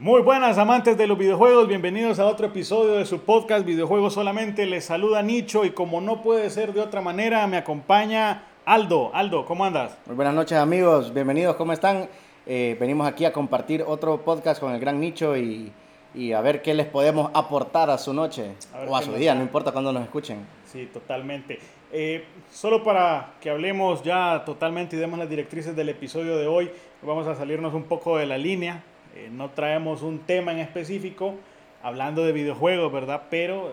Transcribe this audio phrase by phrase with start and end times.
[0.00, 4.66] Muy buenas amantes de los videojuegos, bienvenidos a otro episodio de su podcast Videojuegos Solamente.
[4.66, 9.12] Les saluda Nicho y como no puede ser de otra manera, me acompaña Aldo.
[9.14, 9.96] Aldo, ¿cómo andas?
[10.06, 12.08] Muy buenas noches amigos, bienvenidos, ¿cómo están?
[12.44, 15.70] Eh, venimos aquí a compartir otro podcast con el gran Nicho y,
[16.12, 19.32] y a ver qué les podemos aportar a su noche A o a su día,
[19.36, 20.44] no importa cuándo nos escuchen.
[20.66, 21.60] Sí, totalmente.
[21.92, 26.68] Eh, solo para que hablemos ya totalmente y demos las directrices del episodio de hoy,
[27.00, 28.82] vamos a salirnos un poco de la línea.
[29.14, 31.34] Eh, no traemos un tema en específico,
[31.82, 33.22] hablando de videojuegos, ¿verdad?
[33.30, 33.72] Pero eh,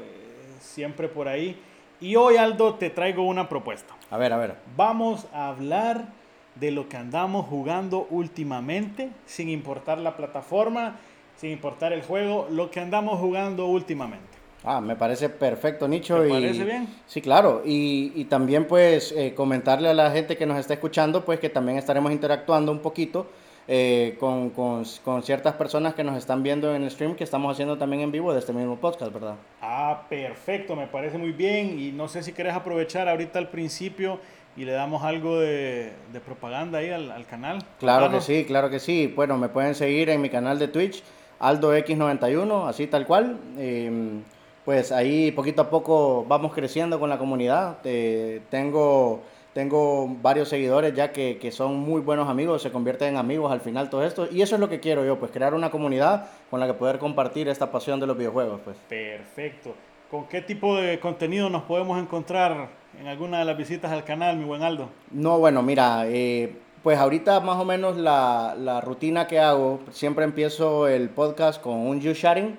[0.59, 1.59] siempre por ahí.
[1.99, 3.95] Y hoy, Aldo, te traigo una propuesta.
[4.11, 4.55] A ver, a ver.
[4.75, 6.09] Vamos a hablar
[6.55, 10.97] de lo que andamos jugando últimamente, sin importar la plataforma,
[11.38, 14.27] sin importar el juego, lo que andamos jugando últimamente.
[14.63, 16.21] Ah, me parece perfecto, Nicho.
[16.21, 16.88] ¿Te y, parece bien?
[17.08, 17.63] Sí, claro.
[17.66, 21.49] Y, y también pues eh, comentarle a la gente que nos está escuchando pues que
[21.49, 23.27] también estaremos interactuando un poquito
[23.67, 27.52] eh, con, con- con ciertas personas que nos están viendo en el stream que estamos
[27.52, 29.35] haciendo también en vivo de este mismo podcast, ¿verdad?
[29.61, 31.80] Ah, perfecto, me parece muy bien.
[31.80, 34.19] Y no sé si querés aprovechar ahorita al principio
[34.58, 37.63] y le damos algo de, de propaganda ahí al, al canal.
[37.80, 39.08] Claro que sí, claro que sí.
[39.16, 41.02] Bueno, me pueden seguir en mi canal de Twitch,
[41.39, 43.38] AldoX91, así tal cual.
[43.58, 44.19] Eh,
[44.66, 47.77] pues ahí poquito a poco vamos creciendo con la comunidad.
[47.83, 49.21] Eh, tengo,
[49.53, 53.61] tengo varios seguidores ya que, que son muy buenos amigos, se convierten en amigos al
[53.61, 54.27] final todo esto.
[54.31, 56.99] Y eso es lo que quiero yo, pues crear una comunidad con la que poder
[56.99, 58.61] compartir esta pasión de los videojuegos.
[58.63, 58.77] Pues.
[58.88, 59.73] Perfecto.
[60.09, 64.38] ¿Con qué tipo de contenido nos podemos encontrar en alguna de las visitas al canal,
[64.38, 64.89] mi buen Aldo?
[65.11, 70.25] No, bueno, mira, eh, pues ahorita más o menos la, la rutina que hago, siempre
[70.25, 72.58] empiezo el podcast con un you sharing,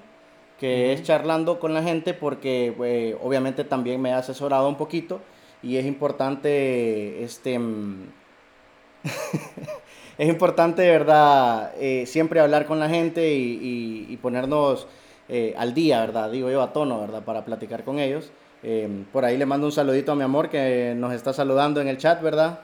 [0.59, 5.21] que es charlando con la gente porque eh, obviamente también me ha asesorado un poquito
[5.63, 8.07] y es importante, este, mm,
[10.19, 13.59] es importante, verdad, eh, siempre hablar con la gente y,
[14.09, 14.87] y- y ponernos
[15.29, 16.31] eh, al día, ¿verdad?
[16.31, 17.23] Digo yo, a tono, ¿verdad?
[17.25, 18.31] Para platicar con ellos.
[18.63, 21.89] Eh, por ahí le mando un saludito a mi amor que nos está saludando en
[21.89, 22.61] el chat, ¿verdad?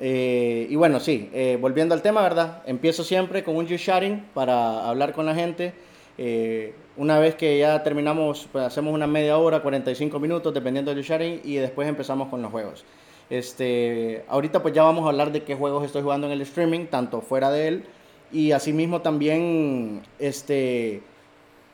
[0.00, 1.28] Y bueno, sí,
[1.60, 2.62] volviendo al tema, ¿verdad?
[2.66, 5.72] Empiezo siempre con un you sharing para hablar con la gente.
[6.18, 11.04] Eh, una vez que ya terminamos, pues hacemos una media hora, 45 minutos, dependiendo del
[11.04, 12.84] sharing, y después empezamos con los juegos.
[13.30, 16.86] Este, ahorita pues ya vamos a hablar de qué juegos estoy jugando en el streaming,
[16.86, 17.84] tanto fuera de él,
[18.32, 21.02] y asimismo también, este,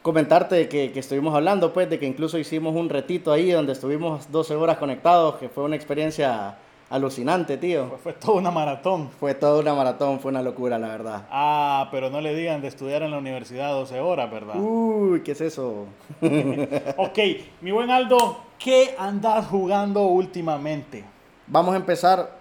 [0.03, 4.31] comentarte que, que estuvimos hablando, pues, de que incluso hicimos un retito ahí donde estuvimos
[4.31, 6.59] 12 horas conectados, que fue una experiencia
[6.95, 7.89] alucinante, tío.
[7.89, 9.11] Pues fue toda una maratón.
[9.19, 11.27] Fue toda una maratón, fue una locura, la verdad.
[11.29, 14.55] Ah, pero no le digan de estudiar en la universidad 12 horas, ¿verdad?
[14.57, 15.87] Uy, ¿qué es eso?
[16.97, 17.19] Ok,
[17.61, 21.05] mi buen Aldo, ¿qué andas jugando últimamente?
[21.49, 22.39] Vamos a empezar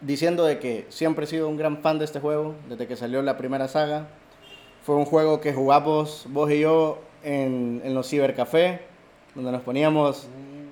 [0.00, 3.20] diciendo de que siempre he sido un gran fan de este juego, desde que salió
[3.20, 4.08] la primera saga.
[4.82, 8.80] Fue un juego que jugamos vos y yo en, en los cibercafé,
[9.34, 10.26] donde nos poníamos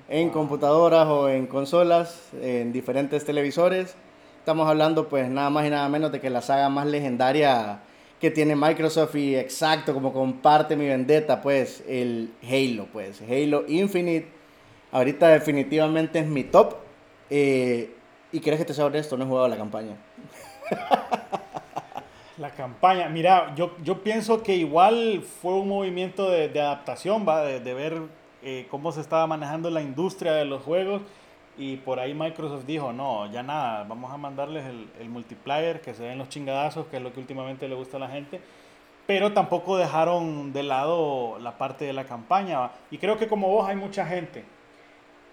[0.09, 3.95] en computadoras o en consolas, en diferentes televisores.
[4.39, 7.79] Estamos hablando pues nada más y nada menos de que la saga más legendaria
[8.19, 14.27] que tiene Microsoft y exacto como comparte mi vendetta pues el Halo pues Halo Infinite
[14.91, 16.75] ahorita definitivamente es mi top
[17.29, 17.91] Eh,
[18.31, 19.97] y crees que te sea esto no he jugado la campaña
[22.37, 27.41] La campaña, mira, yo, yo pienso que igual fue un movimiento de, de adaptación, ¿va?
[27.41, 27.99] De, de ver
[28.43, 31.01] eh, cómo se estaba manejando la industria de los juegos
[31.57, 35.93] y por ahí Microsoft dijo, no, ya nada, vamos a mandarles el, el multiplayer, que
[35.93, 38.39] se den los chingadazos, que es lo que últimamente le gusta a la gente,
[39.07, 42.71] pero tampoco dejaron de lado la parte de la campaña.
[42.91, 44.43] Y creo que como vos hay mucha gente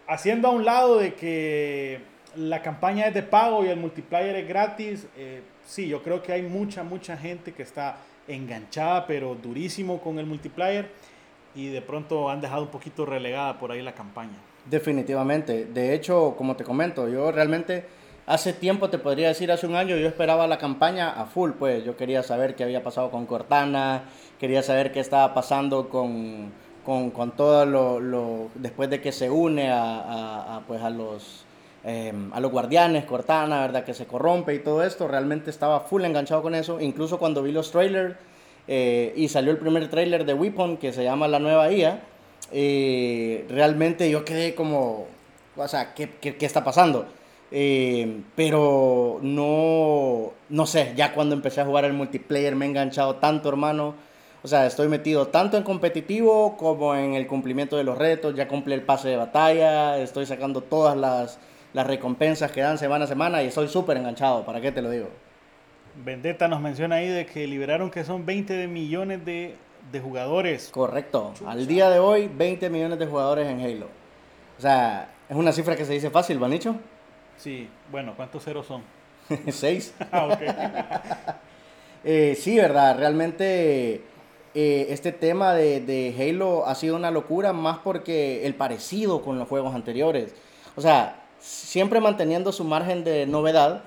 [0.07, 2.01] haciendo a un lado de que
[2.37, 6.33] la campaña es de pago y el multiplayer es gratis, eh, sí, yo creo que
[6.33, 10.91] hay mucha, mucha gente que está enganchada, pero durísimo con el multiplayer
[11.55, 14.37] y de pronto han dejado un poquito relegada por ahí la campaña.
[14.89, 17.85] definitivamente de hecho como te comento yo realmente
[18.27, 21.85] hace tiempo te podría decir hace un año yo esperaba la campaña a full pues
[21.85, 24.05] yo quería saber qué había pasado con Cortana
[24.41, 26.53] quería saber qué estaba pasando con
[26.85, 31.47] con, con todo lo, lo- después de que se une a, a- pues a los
[31.87, 33.85] eh, a los guardianes, Cortana, ¿verdad?
[33.85, 35.07] Que se corrompe y todo esto.
[35.09, 36.81] Realmente estaba full enganchado con eso.
[36.81, 38.17] Incluso cuando vi los trailers
[38.69, 42.01] eh, y salió el primer trailer de Weapon, que se llama La Nueva IA,
[42.53, 45.07] eh, realmente yo quedé como,
[45.57, 47.07] o sea, ¿qué, qué, qué está pasando?
[47.51, 53.17] Eh, pero no, no sé, ya cuando empecé a jugar el multiplayer me he enganchado
[53.17, 53.95] tanto, hermano.
[54.43, 58.35] O sea, estoy metido tanto en competitivo como en el cumplimiento de los retos.
[58.35, 61.39] Ya cumplí el pase de batalla, estoy sacando todas las,
[61.73, 64.45] las recompensas que dan semana a semana y estoy súper enganchado.
[64.45, 65.09] ¿Para qué te lo digo?
[65.97, 69.57] Vendetta nos menciona ahí de que liberaron que son 20 millones de,
[69.93, 70.71] de jugadores.
[70.73, 71.33] Correcto.
[71.47, 73.87] Al día de hoy, 20 millones de jugadores en Halo.
[74.59, 76.77] O sea, es una cifra que se dice fácil, ¿Vanicho?
[77.37, 78.83] Sí, bueno, ¿cuántos ceros son?
[79.51, 79.95] Seis.
[80.13, 80.41] ah, ok.
[82.07, 84.03] Eh, sí, verdad, realmente
[84.55, 89.39] eh, este tema de, de, Halo ha sido una locura más porque el parecido con
[89.39, 90.35] los juegos anteriores.
[90.77, 93.85] O sea, siempre manteniendo su margen de novedad,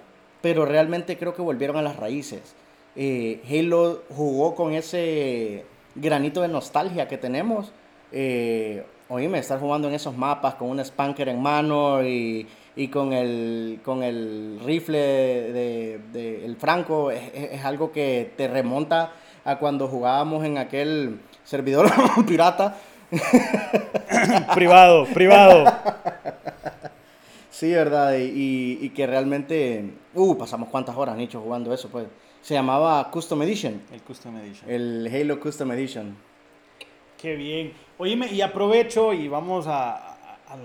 [0.48, 2.56] pero realmente creo que volvieron a las raíces.
[2.96, 7.74] Eh, Halo jugó con ese granito de nostalgia que tenemos.
[8.14, 12.48] Eh, oíme, estar jugando en esos mapas con un spanker en mano y
[12.78, 18.48] y con el, con el rifle de, de el franco es, es, algo que te
[18.48, 19.12] remonta
[19.44, 21.92] a cuando jugábamos en aquel servidor
[22.26, 22.78] pirata.
[24.54, 25.66] privado, privado.
[27.58, 29.84] Sí, verdad, y, y, que realmente,
[30.14, 32.06] uh, pasamos cuántas horas, Nicho, jugando eso, pues.
[32.40, 33.82] Se llamaba Custom Edition.
[33.92, 34.70] El Custom Edition.
[34.70, 36.16] El Halo Custom Edition.
[37.20, 37.74] Qué bien.
[37.98, 40.58] Oíme, y aprovecho y vamos a, a,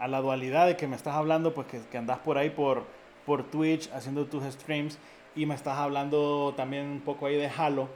[0.00, 2.82] a la dualidad de que me estás hablando, pues que, que andas por ahí por,
[3.24, 4.98] por Twitch haciendo tus streams
[5.36, 7.88] y me estás hablando también un poco ahí de Halo.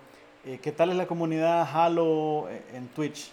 [0.44, 3.32] Eh, ¿Qué tal es la comunidad Halo eh, en Twitch?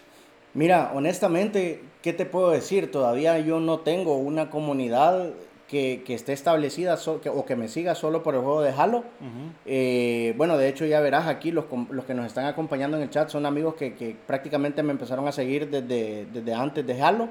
[0.55, 2.91] Mira, honestamente, ¿qué te puedo decir?
[2.91, 5.33] Todavía yo no tengo una comunidad
[5.67, 8.99] que, que esté establecida que, o que me siga solo por el juego de Halo.
[8.99, 9.51] Uh -huh.
[9.65, 13.09] eh, bueno, de hecho ya verás aquí, los, los, que nos están acompañando en el
[13.09, 17.27] chat son amigos que, que prácticamente me empezaron a seguir desde, desde antes de Halo.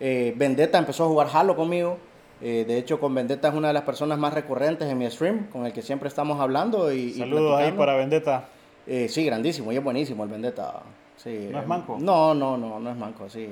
[0.00, 1.98] Eh, Vendetta empezó a jugar Halo conmigo.
[2.40, 5.46] Eh, de hecho, con Vendetta es una de las personas más recurrentes en mi stream,
[5.50, 6.92] con el que siempre estamos hablando.
[6.92, 8.48] Y, Saludos y ahí para Vendetta.
[8.86, 10.82] Eh, sí, grandísimo, y es buenísimo el Vendetta.
[11.24, 11.96] Sí, ¿No es manco?
[11.98, 13.48] No, no, no, no es manco, sí.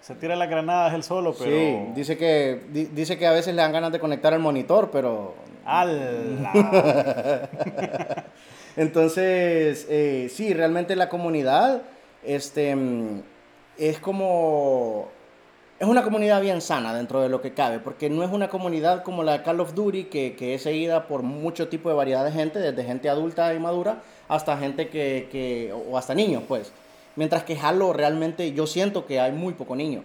[0.00, 1.50] Se tira las granadas él solo, pero...
[1.50, 4.90] Sí, dice que, di, dice que a veces le dan ganas de conectar el monitor,
[4.92, 5.34] pero...
[5.64, 7.48] ¡Ala!
[8.76, 11.80] Entonces, eh, sí, realmente la comunidad
[12.22, 12.76] este,
[13.78, 15.08] es como
[15.78, 19.02] es una comunidad bien sana dentro de lo que cabe, porque no es una comunidad
[19.02, 22.24] como la de Call of Duty, que, que es seguida por mucho tipo de variedad
[22.24, 26.72] de gente, desde gente adulta y madura hasta gente que, que, o hasta niños, pues.
[27.16, 30.02] Mientras que Halo realmente yo siento que hay muy poco niño.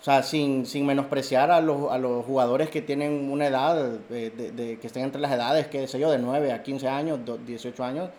[0.00, 4.30] O sea, sin, sin menospreciar a los, a los jugadores que tienen una edad, de,
[4.30, 7.20] de, de, que estén entre las edades, qué sé yo, de 9 a 15 años,
[7.46, 8.10] 18 años,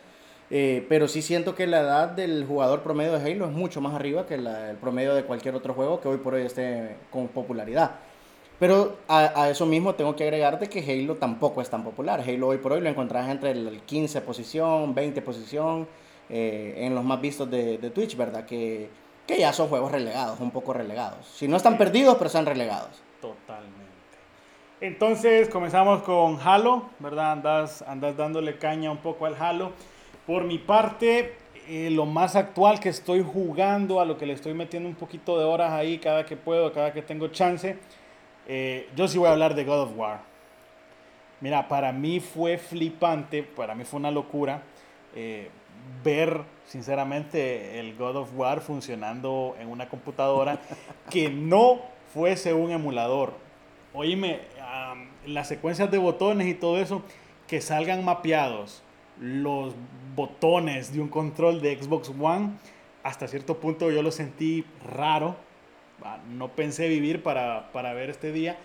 [0.50, 3.94] eh, pero sí siento que la edad del jugador promedio de Halo es mucho más
[3.96, 7.28] arriba que la, el promedio de cualquier otro juego que hoy por hoy esté con
[7.28, 7.92] popularidad.
[8.60, 12.22] Pero a, a, eso mismo tengo que agregarte que Halo tampoco es tan popular.
[12.22, 15.88] Halo hoy por hoy lo encontrás entre el 15 posición, 20 posición,
[16.36, 18.44] eh, en los más vistos de, Twitch, ¿verdad?
[18.44, 18.90] Que,
[19.28, 21.28] que ya son juegos relegados, un poco relegados.
[21.28, 23.04] Si no están perdidos, pero están relegados.
[23.22, 23.84] Totalmente.
[24.82, 27.34] Entonces comenzamos con Halo, ¿verdad?
[27.34, 29.74] Andas, andas dándole caña un poco al Halo.
[30.26, 31.36] Por mi parte,
[31.68, 35.38] eh, lo más actual que estoy jugando, a lo que le estoy metiendo un poquito
[35.38, 37.78] de horas ahí cada que puedo, cada que tengo chance,
[38.48, 40.22] eh, yo sí voy a hablar de God of War.
[41.42, 44.64] Mira, para mí fue flipante, para mí fue una locura
[45.16, 45.50] eh,
[46.04, 50.60] ver, sinceramente, el God of War funcionando en una computadora
[51.10, 51.82] que no
[52.14, 53.34] fuese un emulador.
[53.94, 57.04] Oíme, um, las secuencias de botones y todo eso,
[57.48, 58.84] que salgan mapeados
[59.20, 59.76] los
[60.16, 62.52] botones de un control de Xbox One,
[63.04, 65.36] hasta cierto punto yo lo sentí raro.
[66.36, 68.58] No pensé vivir para, para ver este día,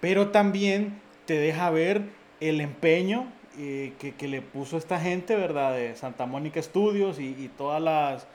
[0.00, 2.02] pero también te deja ver
[2.40, 3.26] el empeño
[3.58, 5.74] eh, que, que, le puso esta gente, ¿verdad?
[5.74, 8.26] De Santa Mónica Studios y, y todas las,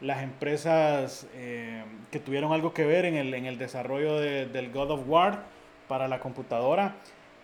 [0.00, 4.72] las empresas eh, que tuvieron algo que ver en el, en el desarrollo de, del
[4.72, 5.44] God of War
[5.88, 6.96] para la computadora.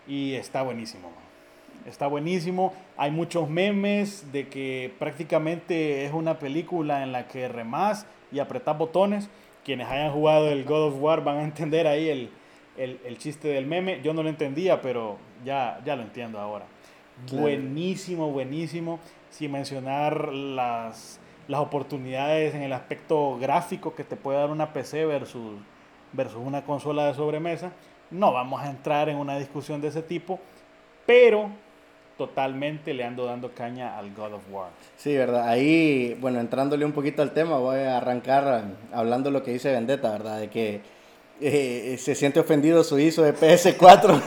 [0.07, 1.11] Y está buenísimo.
[1.85, 2.73] Está buenísimo.
[2.97, 8.77] Hay muchos memes de que prácticamente es una película en la que remás y apretás
[8.77, 9.29] botones.
[9.63, 12.29] Quienes hayan jugado el God of War van a entender ahí el,
[12.77, 14.01] el, el chiste del meme.
[14.03, 16.65] Yo no lo entendía, pero ya, ya lo entiendo ahora.
[17.27, 17.43] Claro.
[17.43, 18.99] Buenísimo, buenísimo.
[19.29, 25.05] Sin mencionar las, las oportunidades en el aspecto gráfico que te puede dar una PC
[25.05, 25.53] versus,
[26.11, 27.71] versus una consola de sobremesa.
[28.11, 30.39] No vamos a entrar en una discusión de ese tipo,
[31.05, 31.49] pero
[32.17, 34.69] totalmente le ando dando caña al God of War.
[34.97, 35.47] Sí, verdad.
[35.47, 40.11] Ahí, bueno, entrándole un poquito al tema, voy a arrancar hablando lo que dice Vendetta,
[40.11, 40.39] ¿verdad?
[40.39, 40.81] De que
[41.41, 44.21] eh, se siente ofendido su ISO de PS4.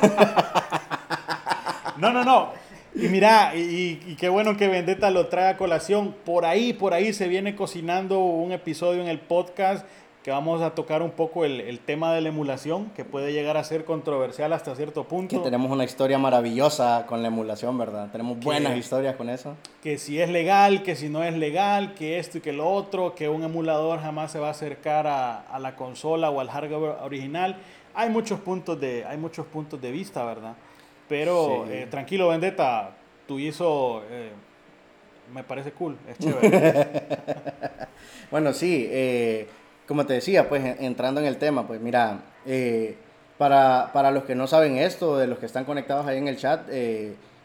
[1.98, 2.65] no, no, no.
[2.96, 6.14] Y mira, y, y, qué bueno que Vendetta lo trae a colación.
[6.24, 9.84] Por ahí, por ahí se viene cocinando un episodio en el podcast
[10.22, 13.56] que vamos a tocar un poco el, el, tema de la emulación, que puede llegar
[13.58, 15.36] a ser controversial hasta cierto punto.
[15.36, 18.10] Que tenemos una historia maravillosa con la emulación, ¿verdad?
[18.10, 19.54] Tenemos buenas historias con eso.
[19.82, 23.14] Que si es legal, que si no es legal, que esto y que lo otro,
[23.14, 26.96] que un emulador jamás se va a acercar a, a la consola o al hardware
[27.02, 27.58] original.
[27.94, 30.54] Hay muchos puntos de, hay muchos puntos de vista, ¿verdad?
[31.08, 32.96] Pero eh, tranquilo, Vendetta,
[33.26, 34.02] tu hizo...
[34.10, 34.30] Eh,
[35.32, 36.86] me parece cool, es chévere.
[38.30, 39.48] bueno, sí, eh,
[39.86, 42.96] como te decía, pues entrando en el tema, pues mira, eh,
[43.36, 46.36] para, para, los que no saben esto, de los que están conectados ahí en el
[46.36, 46.68] chat,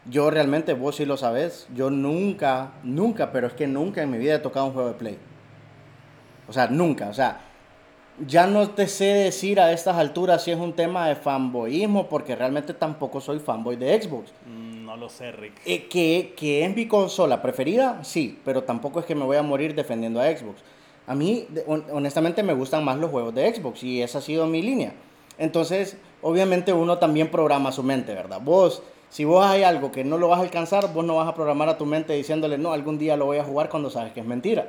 [0.06, 4.18] yo realmente, vos sí lo sabes, yo nunca, nunca, pero es que nunca en mi
[4.18, 5.18] vida he tocado un juego de Play.
[6.48, 7.40] O sea, nunca, o sea,
[8.18, 12.36] ya no te sé decir a estas alturas si es un tema de fanboyismo, porque
[12.36, 14.32] realmente tampoco soy fanboy de Xbox.
[14.46, 15.54] Mm, no lo sé, Rick.
[15.64, 19.42] Eh, que, que es mi consola preferida, sí, pero tampoco es que me voy a
[19.42, 20.62] morir defendiendo a Xbox.
[21.06, 21.46] A mí,
[21.90, 24.92] honestamente, me gustan más los juegos de Xbox y esa ha sido mi línea.
[25.38, 28.40] Entonces, obviamente uno también programa su mente, ¿verdad?
[28.40, 31.34] Vos, si vos hay algo que no lo vas a alcanzar, vos no vas a
[31.34, 34.20] programar a tu mente diciéndole, no, algún día lo voy a jugar cuando sabes que
[34.20, 34.68] es mentira.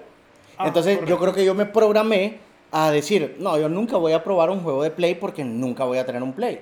[0.58, 2.40] Ah, Entonces, yo creo que yo me programé
[2.74, 6.00] a decir, no, yo nunca voy a probar un juego de Play porque nunca voy
[6.00, 6.60] a tener un Play.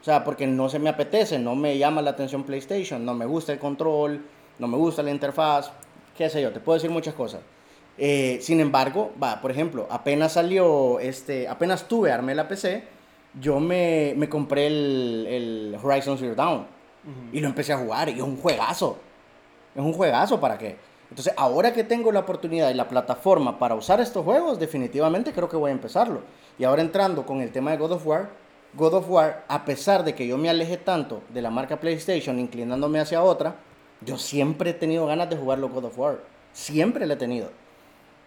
[0.00, 3.26] O sea, porque no se me apetece, no me llama la atención PlayStation, no me
[3.26, 4.24] gusta el control,
[4.58, 5.70] no me gusta la interfaz,
[6.16, 7.42] qué sé yo, te puedo decir muchas cosas.
[7.98, 12.84] Eh, sin embargo, va, por ejemplo, apenas salió, este, apenas tuve, armé la PC,
[13.38, 16.66] yo me, me compré el, el, Horizon Zero Dawn
[17.32, 18.96] y lo empecé a jugar y es un juegazo.
[19.74, 20.76] Es un juegazo, ¿para qué?
[21.12, 25.46] Entonces, ahora que tengo la oportunidad y la plataforma para usar estos juegos, definitivamente creo
[25.46, 26.22] que voy a empezarlo.
[26.58, 28.30] Y ahora entrando con el tema de God of War,
[28.72, 32.38] God of War, a pesar de que yo me aleje tanto de la marca PlayStation,
[32.38, 33.56] inclinándome hacia otra,
[34.00, 36.20] yo siempre he tenido ganas de jugarlo God of War.
[36.54, 37.50] Siempre lo he tenido.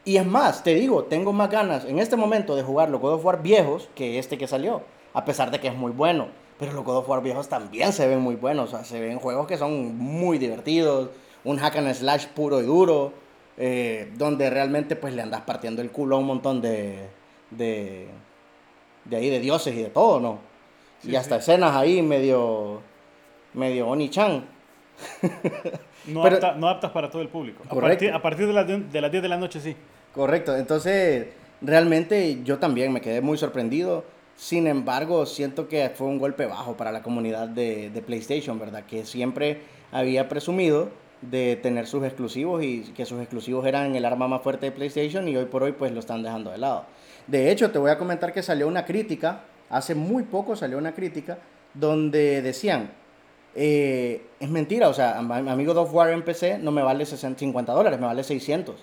[0.04, 3.14] Y es más, te digo, tengo más ganas en este momento de jugar los God
[3.14, 4.84] of War viejos que este que salió,
[5.16, 6.28] a pesar de que es muy bueno.
[6.60, 9.18] Pero los God of War viejos también se ven muy buenos, o sea, se ven
[9.18, 11.10] juegos que son muy divertidos,
[11.46, 13.14] un hack and slash puro y duro,
[13.58, 17.08] eh, donde realmente pues le andas partiendo el culo a un montón de,
[17.52, 18.08] de,
[19.06, 20.56] de ahí, de dioses y de todo, ¿no?
[21.08, 22.82] y hasta escenas ahí medio,
[23.54, 24.46] medio Oni-chan.
[26.08, 26.26] no,
[26.70, 27.64] aptas para todo el público.
[27.70, 29.76] A partir, a partir de, de las 10 de la noche, sí.
[30.14, 31.28] Correcto, entonces
[31.62, 34.04] realmente yo también me quedé muy sorprendido.
[34.38, 38.86] Sin embargo, siento que fue un golpe bajo para la comunidad de, de, PlayStation, ¿verdad?
[38.86, 39.62] Que siempre
[39.94, 40.90] había presumido
[41.30, 45.28] de tener sus exclusivos y que sus exclusivos eran el arma más fuerte de PlayStation
[45.28, 46.86] y hoy por hoy pues lo están dejando de lado.
[47.28, 50.94] De hecho, te voy a comentar que salió una crítica, hace muy poco salió una
[50.94, 51.38] crítica
[51.74, 52.92] donde decían,
[53.56, 57.72] eh, es mentira, o sea, mi God of War en PC no me vale 50
[57.74, 58.76] dólares, me vale 600.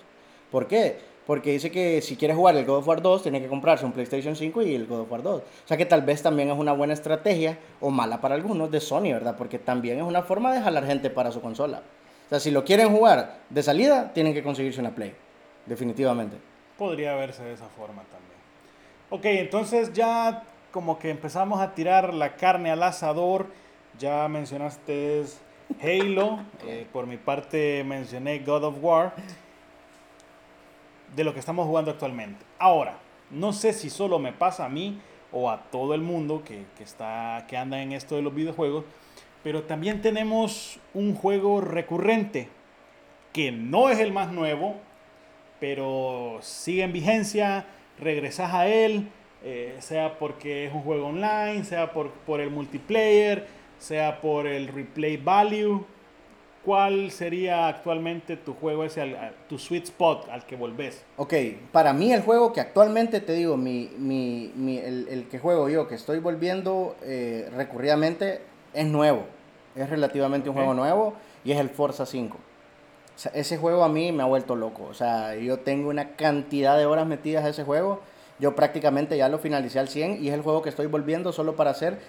[0.51, 1.13] ¿Por qué?
[1.25, 3.93] Porque dice que si quieres jugar el God of War 2, tiene que comprarse un
[3.93, 5.41] PlayStation 5 y el God of War 2.
[5.41, 8.81] O sea que tal vez también es una buena estrategia, o mala para algunos, de
[8.81, 9.35] Sony, ¿verdad?
[9.37, 11.81] Porque también es una forma de jalar gente para su consola.
[12.25, 15.13] O sea, si lo quieren jugar de salida, tienen que conseguirse una Play.
[15.65, 16.37] Definitivamente.
[16.77, 18.33] Podría verse de esa forma también.
[19.09, 23.47] Ok, entonces ya como que empezamos a tirar la carne al asador.
[23.99, 25.23] Ya mencionaste
[25.81, 26.39] Halo.
[26.65, 29.13] Eh, por mi parte mencioné God of War
[31.15, 32.43] de lo que estamos jugando actualmente.
[32.57, 32.97] Ahora,
[33.29, 34.99] no sé si solo me pasa a mí
[35.31, 38.85] o a todo el mundo que, está, que anda en esto de los videojuegos,
[39.43, 42.47] pero también tenemos un juego recurrente
[43.33, 44.75] que no es el más nuevo,
[45.59, 47.65] pero sigue en vigencia,
[47.99, 49.09] regresas a él,
[49.43, 53.45] eh, sea porque es un juego online, sea por, por el multiplayer,
[53.79, 55.85] sea por el replay value,
[56.63, 59.15] ¿cuál sería actualmente tu juego, ese,
[59.49, 61.03] tu sweet spot al que volvés?
[61.17, 61.33] Ok,
[61.71, 65.69] para mí el juego que actualmente te digo, mi, mi, mi el, el, que juego
[65.69, 68.41] yo, que estoy volviendo eh, recurridamente,
[68.73, 69.25] es nuevo.
[69.75, 71.13] Es relativamente un juego nuevo
[71.43, 72.37] y es el Forza 5.
[72.37, 74.83] O sea, ese juego a mí me ha vuelto loco.
[74.89, 78.01] O sea, yo tengo una cantidad de horas metidas a ese juego.
[78.39, 81.55] Yo prácticamente ya lo finalicé al 100 y es el juego que estoy volviendo solo
[81.55, 81.99] para hacer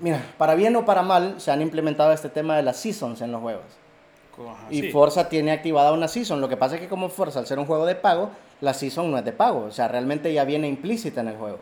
[0.00, 3.32] mira, para bien o para mal, se han implementado este tema de las seasons en
[3.32, 3.64] los juegos.
[4.70, 6.40] y Forza tiene activada una season.
[6.40, 9.10] Lo que pasa es que como Forza, al ser un juego de pago, la season
[9.10, 9.64] no es de pago.
[9.64, 11.58] O sea, realmente ya viene implícita en el juego.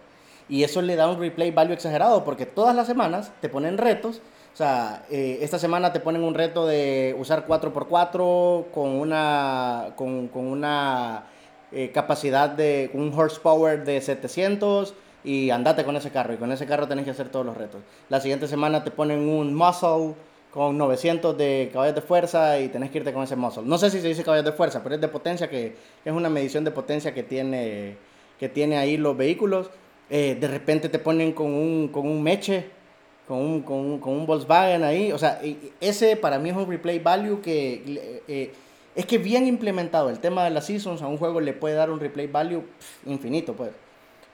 [0.49, 4.21] Y eso le da un replay value exagerado porque todas las semanas te ponen retos.
[4.55, 10.29] O sea, eh, esta semana te ponen un reto de usar 4x4 con una, con,
[10.29, 11.25] con una
[11.71, 16.67] eh, capacidad de un horsepower de 700 y andate con ese carro y con ese
[16.67, 17.83] carro tenés que hacer todos los retos.
[18.09, 20.15] La siguiente semana te ponen un muscle
[20.51, 23.65] con 900 de caballos de fuerza y tenés que irte con ese muscle.
[23.65, 26.31] No sé si se dice caballos de fuerza, pero es de potencia que es una
[26.31, 27.97] medición de potencia que tiene
[28.39, 29.69] que tiene ahí los vehículos.
[30.11, 32.67] Eh, de repente te ponen con un, con un meche,
[33.27, 35.13] con un, con, un, con un Volkswagen ahí.
[35.13, 35.41] O sea,
[35.81, 38.53] ese para mí es un replay value que eh,
[38.95, 41.91] es que bien implementado el tema de las seasons a un juego le puede dar
[41.91, 42.65] un replay value
[43.07, 43.71] infinito, pues.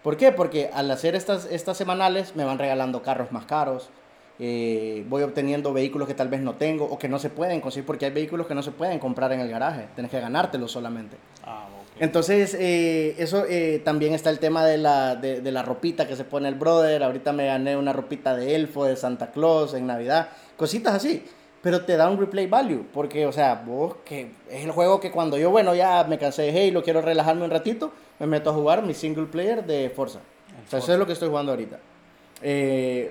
[0.02, 0.32] ¿Por qué?
[0.32, 3.90] Porque al hacer estas, estas semanales me van regalando carros más caros,
[4.38, 7.86] eh, voy obteniendo vehículos que tal vez no tengo o que no se pueden conseguir
[7.86, 11.16] porque hay vehículos que no se pueden comprar en el garaje, tienes que ganártelos solamente.
[11.44, 11.66] Ah,
[12.00, 16.16] Entonces, eh, eso eh, también está el tema de la, de, de, la ropita que
[16.16, 17.02] se pone el brother.
[17.02, 21.24] Ahorita me gané una ropita de elfo, de Santa Claus en Navidad, cositas así.
[21.62, 25.10] Pero te da un replay value, porque, o sea, vos que es el juego que
[25.10, 28.52] cuando yo, bueno, ya me cansé de Halo, quiero relajarme un ratito, me meto a
[28.52, 30.18] jugar mi single player de Forza.
[30.66, 31.78] O sea, eso es lo que estoy jugando ahorita.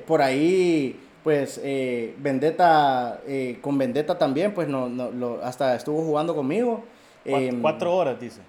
[0.05, 6.03] por ahí pues eh, Vendetta, eh, con Vendetta también, pues no, no lo, hasta estuvo
[6.03, 6.83] jugando conmigo.
[7.23, 8.41] Em, cuatro, horas, dice.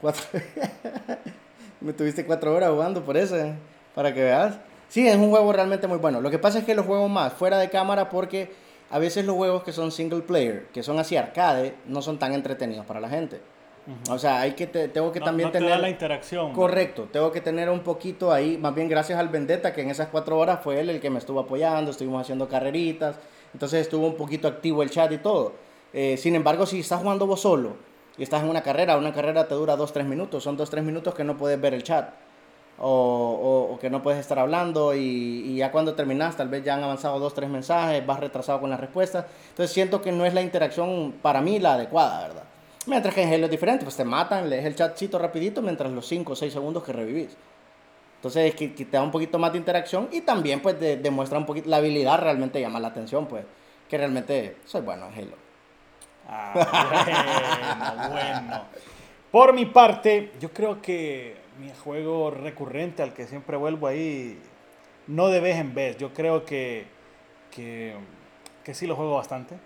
[0.00, 0.22] Cuatro.
[1.80, 3.54] Me tuviste cuatro horas jugando por eso, eh,
[3.94, 4.58] para que veas.
[4.88, 6.20] Sí, es un juego realmente muy bueno.
[6.20, 8.50] Lo que pasa es que los juego más fuera de cámara porque
[8.90, 12.34] a veces los juegos que son single player, que son así arcade, no son tan
[12.34, 13.40] entretenidos para la gente.
[14.10, 15.80] O sea, hay que tengo que también tener...
[15.80, 16.52] la interacción.
[16.52, 20.08] Correcto, tengo que tener un poquito ahí, más bien gracias al Vendetta, que en esas
[20.08, 23.16] cuatro horas fue él el que me estuvo apoyando, estuvimos haciendo carreritas,
[23.52, 25.54] entonces estuvo un poquito activo el chat y todo.
[25.92, 29.48] Eh, sin embargo, si estás jugando vos solo y estás en una carrera, una carrera
[29.48, 32.10] te dura dos, tres minutos, son dos, tres minutos que no puedes ver el chat.
[32.82, 36.82] O, o, que no puedes estar hablando y, ya cuando terminas tal vez ya han
[36.82, 39.26] avanzado dos, tres mensajes, vas retrasado con las respuestas.
[39.50, 42.44] Entonces siento que no es la interacción para mí la adecuada, ¿verdad?
[42.86, 46.32] Mientras que en es diferente, pues te matan, lees el chatcito rapidito mientras los 5
[46.32, 47.36] o 6 segundos que revivís.
[48.16, 51.44] Entonces es que, te da un poquito más de interacción y también pues demuestra un
[51.44, 53.44] poquito, la habilidad realmente llama la atención, pues,
[53.88, 55.49] que realmente soy bueno en Halo.
[56.32, 58.64] Ah, bueno, bueno.
[59.32, 64.38] Por mi parte, yo creo que mi juego recurrente al que siempre vuelvo ahí,
[65.06, 66.86] no de vez en vez, yo creo que,
[67.50, 67.94] que,
[68.64, 69.56] que sí lo juego bastante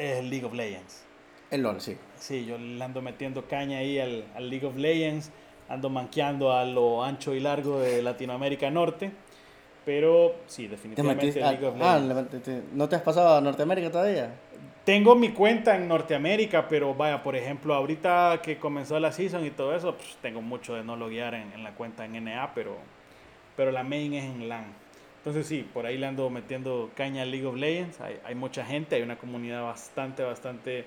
[0.00, 1.04] es el League of Legends.
[1.50, 1.96] El LOL, sí.
[2.16, 5.30] Sí, yo le ando metiendo caña ahí al, al, League of Legends,
[5.68, 9.10] ando manqueando a lo ancho y largo de Latinoamérica Norte,
[9.84, 12.48] pero sí, definitivamente el League of ah, Legends.
[12.48, 14.32] Ah, ¿no te has pasado a Norteamérica todavía?
[14.84, 19.50] Tengo mi cuenta en Norteamérica, pero vaya, por ejemplo, ahorita que comenzó la season y
[19.50, 22.76] todo eso, pues tengo mucho de no loguear en, en la cuenta en NA, pero,
[23.56, 24.64] pero la main es en LAN.
[25.18, 28.00] Entonces sí, por ahí le ando metiendo caña al League of Legends.
[28.00, 30.86] Hay, hay mucha gente, hay una comunidad bastante, bastante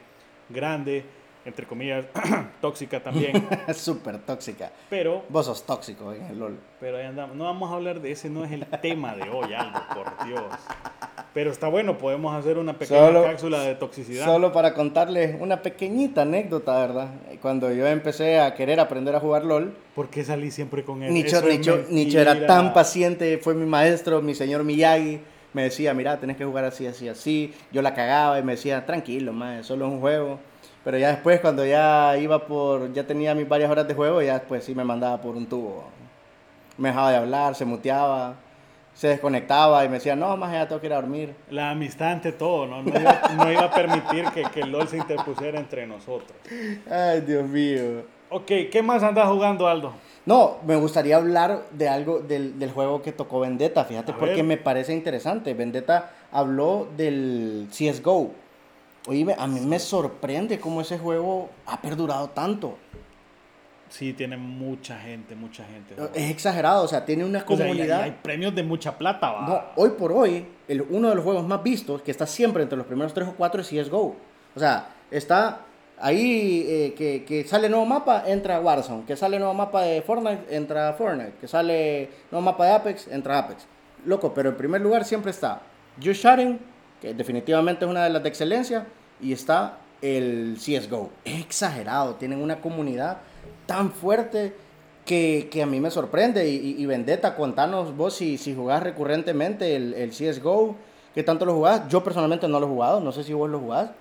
[0.50, 1.06] grande,
[1.46, 2.06] entre comillas,
[2.62, 3.48] tóxica también.
[3.76, 4.72] Súper tóxica.
[4.90, 5.24] Pero...
[5.30, 6.60] Vos sos tóxico en el LOL.
[6.80, 7.36] Pero ahí andamos.
[7.36, 10.52] No vamos a hablar de ese, no es el tema de hoy, algo, por Dios.
[11.34, 14.26] Pero está bueno, podemos hacer una pequeña cápsula de toxicidad.
[14.26, 17.10] Solo para contarles una pequeñita anécdota, ¿verdad?
[17.42, 19.74] Cuando yo empecé a querer aprender a jugar LOL.
[19.96, 21.12] ¿Por qué salí siempre con él?
[21.12, 25.22] Nicho, Nicho, Nicho era tan paciente, fue mi maestro, mi señor Miyagi.
[25.54, 27.54] Me decía, mira, tenés que jugar así, así, así.
[27.72, 30.40] Yo la cagaba y me decía, tranquilo, más, solo es un juego.
[30.84, 34.34] Pero ya después, cuando ya iba por, ya tenía mis varias horas de juego, ya
[34.34, 35.86] después sí me mandaba por un tubo.
[36.78, 38.36] Me dejaba de hablar, se muteaba
[38.94, 41.36] se desconectaba y me decía, no, más ya tengo que ir a dormir.
[41.50, 42.84] La amistad ante todo, ¿no?
[42.84, 46.32] No iba, no iba a permitir que, que, el LOL se interpusiera entre nosotros.
[46.90, 48.04] Ay, Dios mío.
[48.30, 49.94] Ok, ¿qué más andas jugando, Aldo?
[50.26, 54.58] No, me gustaría hablar de algo del, del juego que tocó Vendetta, fíjate, porque me
[54.58, 55.54] parece interesante.
[55.54, 58.32] Vendetta habló del CSGO.
[59.08, 62.78] Oye, a mí me sorprende cómo ese juego ha perdurado tanto.
[63.94, 65.94] Sí, tiene mucha gente, mucha gente.
[66.16, 68.02] Es exagerado, o sea, tiene una comunidad.
[68.02, 69.48] hay, premios de mucha plata, ¿va?
[69.48, 72.76] No, hoy por hoy, el, uno de los juegos más vistos, que está siempre entre
[72.76, 74.16] los primeros tres o cuatro, es CSGO.
[74.56, 75.60] O sea, está
[76.00, 79.06] ahí eh, que, que, sale nuevo mapa, entra Warzone.
[79.06, 81.34] Que sale nuevo mapa de Fortnite, entra Fortnite.
[81.40, 83.68] Que sale nuevo mapa de Apex, entra Apex.
[84.08, 85.62] Loco, pero en primer lugar siempre está
[86.04, 86.60] Just Shooting,
[87.00, 88.88] que definitivamente es una de las de excelencia,
[89.22, 91.12] y está el CSGO.
[91.24, 93.20] Es exagerado, tienen una comunidad
[93.66, 94.54] tan fuerte
[95.06, 96.48] que, que a mí me sorprende.
[96.50, 100.76] Y, y, Vendetta, contanos vos si, si jugás recurrentemente el, el CSGO,
[101.14, 101.88] ¿qué tanto lo jugás?
[101.90, 103.92] Yo personalmente no lo he jugado, no sé si vos lo jugás.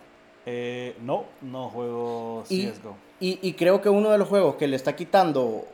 [0.45, 2.97] Eh, no, no juego CSGO.
[3.21, 5.65] Y, y, creo que uno de los juegos que le está quitando,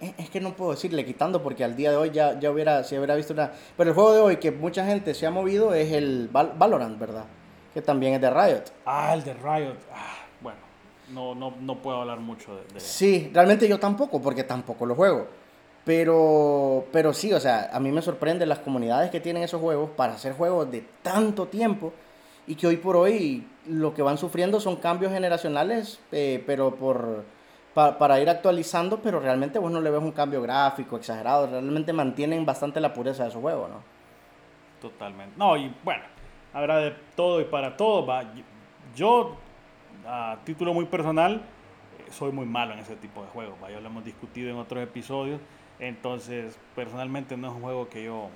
[0.00, 2.96] es que no puedo decirle quitando porque al día de hoy ya, ya hubiera, si
[2.96, 3.52] hubiera visto una...
[3.76, 7.26] Pero el juego de hoy que mucha gente se ha movido es el Valorant, ¿verdad?
[7.72, 8.64] Que también es de Riot.
[8.84, 9.76] Ah, el de Riot.
[9.94, 10.15] Ah
[11.08, 15.26] no, no, no puedo hablar mucho de, Sí, realmente yo tampoco, porque tampoco lo juego.
[15.84, 19.90] Pero, pero sí, o sea, a mí me sorprende las comunidades que tienen esos juegos
[19.90, 21.92] para hacer juegos de tanto tiempo
[22.48, 27.24] y que hoy por hoy lo que van sufriendo son cambios generacionales, eh, pero por,
[27.74, 32.44] para ir actualizando, pero realmente vos no le ves un cambio gráfico exagerado, realmente mantienen
[32.44, 33.96] bastante la pureza de su juego, ¿no?
[34.80, 35.34] Totalmente.
[35.36, 36.04] No, y bueno,
[36.52, 38.06] habrá de todo y para todo.
[38.06, 38.24] Va.
[38.94, 39.36] Yo,
[40.06, 43.56] a título muy personal, eh, soy muy malo en ese tipo de juegos.
[43.70, 45.40] Ya lo hemos discutido en otros episodios.
[45.78, 48.30] Entonces, personalmente no es un juego que yo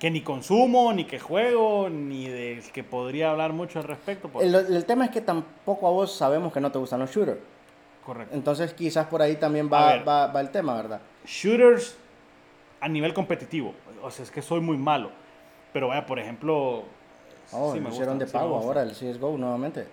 [0.00, 4.28] que ni consumo, ni que juego, ni del que podría hablar mucho al respecto.
[4.40, 7.38] El, el, tema es que tampoco a vos sabemos que no te gustan los shooters.
[8.04, 8.34] Correcto.
[8.34, 11.00] Entonces quizás por ahí también va, va, va, el tema, ¿verdad?
[11.24, 11.96] Shooters
[12.80, 13.74] a nivel competitivo.
[14.02, 15.10] O sea, es que soy muy malo.
[15.72, 16.84] Pero vaya, por ejemplo...
[17.52, 19.86] Oh, me hicieron de pago ahora el CSGO nuevamente.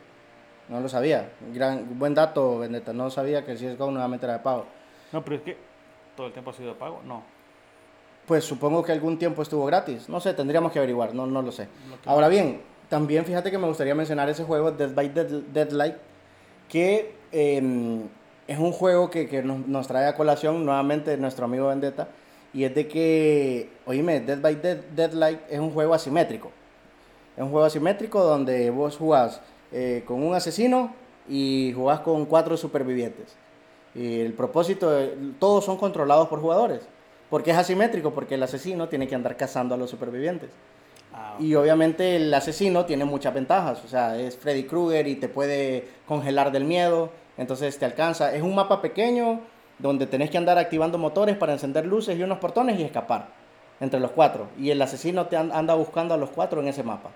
[0.74, 1.30] No lo sabía.
[1.54, 2.94] Gran, buen dato, Vendetta.
[2.94, 4.66] No sabía que el CSGO nuevamente era de pago.
[5.12, 5.56] No, pero es que
[6.18, 7.00] todo el tiempo ha sido de pago.
[7.06, 7.22] No.
[8.26, 10.10] Pues supongo que algún tiempo estuvo gratis.
[10.10, 11.14] No sé, tendríamos que averiguar.
[11.14, 11.68] No, no lo sé.
[12.08, 15.96] Ahora bien, también fíjate que me gustaría mencionar ese juego, Dead by Deadlight,
[16.68, 18.08] que em,
[18.48, 22.08] es un juego que, que nos, nos, trae a colación nuevamente nuestro amigo Vendetta.
[22.52, 26.52] Y es de que, oíme, Dead by Dead, Deadlight es un juego asimétrico.
[27.38, 29.40] Es un juego asimétrico donde vos jugás
[29.74, 30.94] eh, con un asesino
[31.28, 33.36] y jugás con cuatro supervivientes.
[33.96, 34.92] Y el propósito,
[35.40, 36.82] todos son controlados por jugadores.
[37.30, 38.12] porque es asimétrico?
[38.12, 40.52] Porque el asesino tiene que andar cazando a los supervivientes.
[41.12, 43.84] Ah, y obviamente el asesino tiene muchas ventajas.
[43.84, 47.10] O sea, es Freddy Krueger y te puede congelar del miedo.
[47.38, 48.36] Entonces te alcanza.
[48.36, 49.42] Es un mapa pequeño
[49.80, 53.30] donde tenés que andar activando motores para encender luces y unos portones y escapar
[53.80, 54.50] entre los cuatro.
[54.60, 57.10] Y el asesino te anda buscando a los cuatro en ese mapa.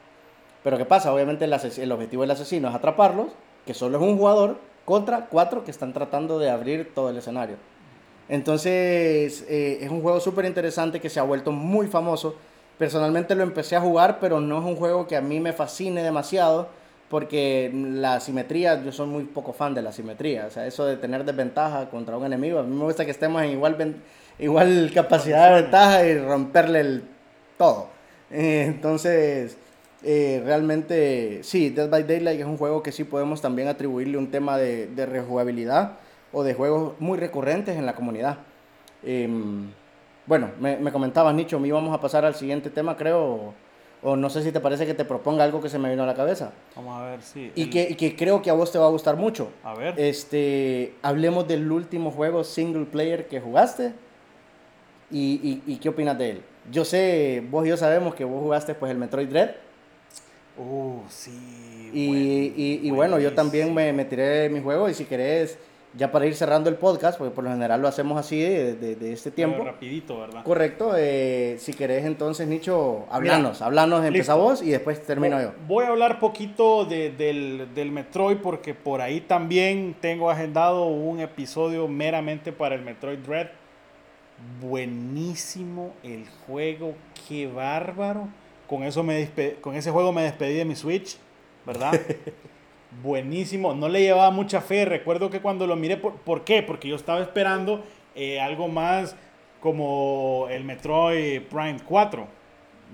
[0.63, 1.13] Pero ¿qué pasa?
[1.13, 3.27] Obviamente el, el objetivo del asesino es atraparlos,
[3.65, 7.57] que solo es un jugador, contra cuatro que están tratando de abrir todo el escenario.
[8.29, 12.35] Entonces eh, es un juego súper interesante que se ha vuelto muy famoso.
[12.77, 16.03] Personalmente lo empecé a jugar, pero no es un juego que a mí me fascine
[16.03, 16.69] demasiado
[17.09, 20.45] porque la simetría, yo soy muy poco fan de la simetría.
[20.47, 23.41] O sea, eso de tener desventaja contra un enemigo, a mí me gusta que estemos
[23.43, 23.95] en igual,
[24.39, 27.03] igual capacidad de ventaja y romperle el
[27.57, 27.87] todo.
[28.29, 29.57] Eh, entonces,
[30.03, 34.29] eh, realmente, sí, Dead by Daylight es un juego que sí podemos también atribuirle un
[34.29, 35.93] tema de, de rejugabilidad
[36.31, 38.37] o de juegos muy recurrentes en la comunidad.
[39.03, 39.69] Em,
[40.25, 43.53] bueno, me, me comentabas, Nicho, me íbamos a pasar al siguiente tema, creo,
[44.03, 46.05] o, no sé si te parece que te proponga algo que se me vino a
[46.05, 46.51] la cabeza.
[46.75, 47.51] Vamos a ver, sí.
[47.55, 49.49] Y, que, que, creo que a vos te va a gustar mucho.
[49.63, 49.99] A ver.
[49.99, 53.93] Este, hablemos del último juego single player que jugaste
[55.09, 56.41] y, y, y qué opinas de él.
[56.71, 59.66] Yo sé, vos y yo sabemos que vos jugaste pues el Metroid Dread.
[60.57, 61.89] Uh, sí.
[61.93, 65.57] Y, y, bueno, yo también me, me tiré mi juego y si querés,
[65.93, 69.13] ya para ir cerrando el podcast, porque por lo general lo hacemos así de, de,
[69.13, 69.63] este tiempo.
[69.63, 70.43] rapidito, ¿verdad?
[70.43, 70.93] Correcto.
[70.97, 75.53] Eh, si querés entonces, Nicho, hablanos, hablanos, empieza vos y después termino yo.
[75.67, 81.19] Voy a hablar poquito de, del, del Metroid porque por ahí también tengo agendado un
[81.19, 83.47] episodio meramente para el Metroid Dread.
[84.61, 86.93] Buenísimo el juego,
[87.27, 88.27] qué bárbaro
[88.67, 89.29] con, eso me
[89.61, 91.17] con ese juego me despedí de mi Switch,
[91.65, 91.99] ¿verdad?
[93.03, 93.73] Buenísimo.
[93.73, 94.85] No le llevaba mucha fe.
[94.85, 96.63] Recuerdo que cuando lo miré, ¿por, qué?
[96.63, 97.83] Porque yo estaba esperando
[98.15, 99.15] eh, algo más
[99.59, 102.27] como el Metroid Prime 4.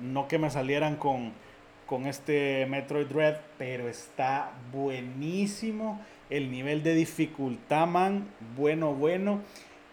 [0.02, 1.34] No que me salieran con,
[1.86, 6.02] con este Metroid Dread, pero está buenísimo.
[6.30, 9.42] El nivel de dificultad, man, bueno, bueno.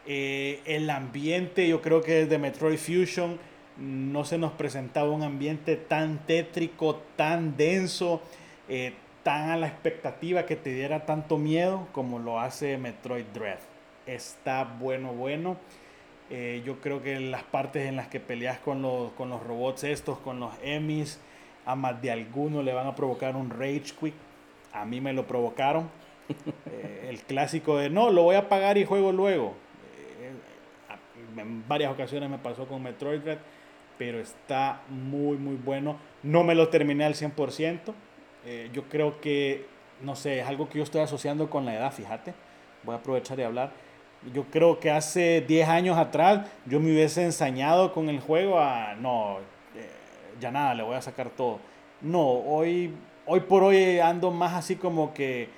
[0.06, 3.38] Eh, el ambiente, yo creo que es de Metroid Fusion
[3.80, 8.20] no se nos presentaba un ambiente tan tétrico, tan denso,
[8.68, 13.58] eh, tan a la expectativa que te diera tanto miedo como lo hace Metroid Dread.
[14.06, 15.56] Está bueno, bueno.
[16.28, 19.82] Eh, yo creo que las partes en las que peleas con los, con los robots
[19.84, 21.18] estos, con los emis,
[21.64, 24.14] a más de alguno le van a provocar un rage quick.
[24.72, 25.88] A mí me lo provocaron.
[26.70, 29.54] Eh, el clásico de no, lo voy a pagar y juego luego.
[31.36, 33.38] en varias ocasiones me pasó con Metroid Dread
[34.00, 35.98] pero está muy, muy bueno.
[36.22, 37.92] No me lo terminé al 100%.
[38.46, 39.66] Eh, yo creo que,
[40.00, 42.32] no sé, es algo que yo estoy asociando con la edad, fíjate.
[42.82, 43.72] Voy a aprovechar y hablar.
[44.32, 48.94] Yo creo que hace 10 años atrás yo me hubiese ensañado con el juego a,
[48.94, 49.36] no,
[49.76, 49.90] eh,
[50.40, 51.60] ya nada, le voy a sacar todo.
[52.00, 52.94] No, hoy,
[53.26, 55.50] hoy por hoy ando más así como que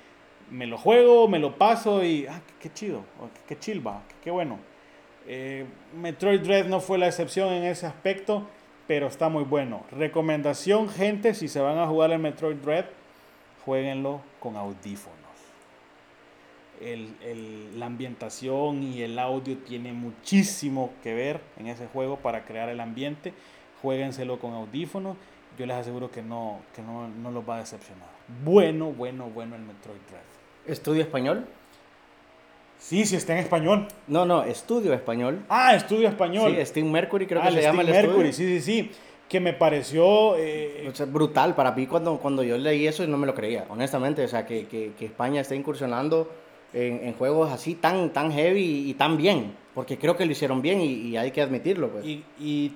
[0.51, 3.05] me lo juego, me lo paso y, ah, qué, chido,
[3.47, 4.59] qué, chilva, qué bueno.
[5.27, 8.47] Eh, Metroid Dread no fue la excepción en ese aspecto,
[8.87, 9.83] pero está muy bueno.
[9.91, 12.85] Recomendación, gente, si se van a jugar el Metroid Dread,
[13.65, 15.19] jueguenlo con audífonos.
[17.75, 22.81] la ambientación y el audio tiene muchísimo que ver en ese juego para crear el
[22.81, 23.33] ambiente.
[23.81, 25.15] Jueguenselo con audífonos.
[25.57, 28.09] Yo les aseguro que no, que no, no los va a decepcionar.
[28.43, 30.23] Bueno, bueno, bueno el Metroid Dread.
[30.65, 31.45] ¿Estudio español?
[32.83, 33.87] Sí, sí, está en español.
[34.07, 35.39] No, no, estudio español.
[35.47, 36.53] Ah, estudio español.
[36.57, 38.33] Sí, Steam Mercury creo Ah, que se llama el Mercury, estudio.
[38.33, 38.91] sí, sí, sí.
[39.29, 40.35] Que me pareció...
[40.37, 43.65] eh, O sea, brutal, para mí cuando, cuando yo leí eso no me lo creía,
[43.69, 46.29] honestamente, o sea, que, que, que España esté incursionando
[46.73, 50.61] en, en juegos así tan, tan heavy y tan bien, porque creo que lo hicieron
[50.61, 52.03] bien y, y hay que admitirlo, pues.
[52.05, 52.73] y, y,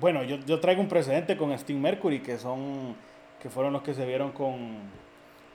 [0.00, 2.94] bueno, yo, yo traigo un precedente con Steam Mercury, que son...
[3.42, 4.76] Que fueron los que se vieron con...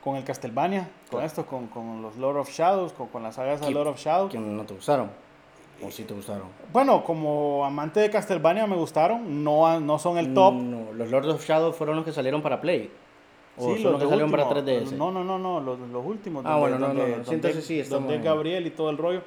[0.06, 1.26] Con el Castlevania, con Claro.
[1.26, 4.32] esto, con, con los Lord of Shadows, con, con las sagas de Lord of Shadows.
[4.32, 5.10] que no te gustaron,
[5.84, 6.44] o sí te gustaron.
[6.72, 10.54] Bueno, como amante de Castlevania me gustaron, no, no son el top.
[10.54, 12.90] No, los Lords of Shadow fueron los que salieron para Play.
[13.58, 14.68] O Sí, son los los que salieron para último.
[14.68, 14.92] 3DS.
[14.92, 16.46] No, no, no, no, los, los últimos.
[16.46, 17.24] Ah, bueno, no, no, no.
[17.26, 19.24] Sí, entonces sí, estamos donde Gabriel y todo el rollo.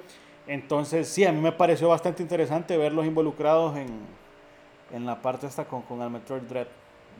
[0.46, 3.88] Entonces, sí, a mí me pareció bastante interesante verlos involucrados en,
[4.92, 6.68] en la parte esta con, con el Metroid Dread.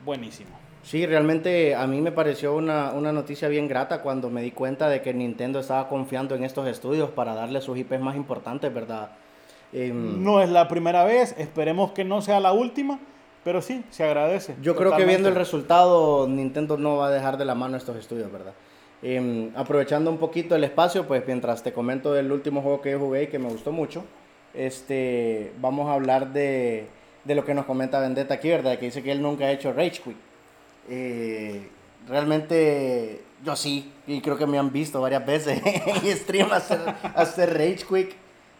[0.05, 0.51] Buenísimo.
[0.83, 4.89] Sí, realmente a mí me pareció una, una noticia bien grata cuando me di cuenta
[4.89, 9.09] de que Nintendo estaba confiando en estos estudios para darle sus IPs más importantes, ¿verdad?
[9.73, 12.99] Em, No es la primera vez, esperemos que no sea la última,
[13.43, 14.55] pero sí, se agradece.
[14.61, 17.95] Yo creo que viendo el resultado, Nintendo no va a dejar de la mano estos
[17.97, 18.53] estudios, ¿verdad?
[19.01, 22.99] Em, aprovechando un poquito el espacio, pues mientras te comento del último juego que yo
[22.99, 24.03] jugué y que me gustó mucho,
[24.53, 26.87] este, vamos a hablar de,
[27.23, 28.77] de lo que nos comenta Vendetta aquí, ¿verdad?
[28.77, 30.17] Que dice que él nunca ha hecho Rage Quit.
[30.89, 31.61] Eh,
[32.07, 35.61] realmente yo sí, y creo que me han visto varias veces
[36.03, 36.79] en stream hacer,
[37.15, 38.15] hacer Rage Quick.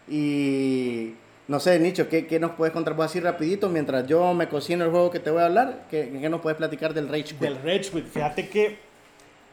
[0.08, 1.14] Y
[1.48, 4.84] no sé, Nicho, ¿qué, qué nos puedes contar vos así rapidito mientras yo me cocino
[4.84, 5.86] el juego que te voy a hablar?
[5.90, 7.38] ¿Qué, qué nos puedes platicar del Rage Quit?
[7.38, 8.06] Del Rage Quit.
[8.06, 8.78] Fíjate que,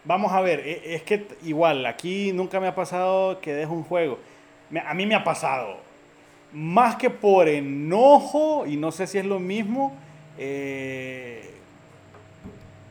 [0.05, 3.83] vamos a ver, e- es que igual, aquí nunca me ha pasado que dejo un
[3.83, 4.19] juego.
[4.85, 5.77] A mí me ha pasado,
[6.53, 9.95] más que por enojo, y no sé si es lo mismo,
[10.37, 11.53] eh,